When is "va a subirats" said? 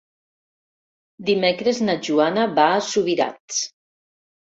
2.61-3.61